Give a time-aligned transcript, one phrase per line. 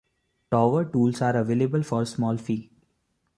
[0.49, 2.71] Tower tours are available for a small fee.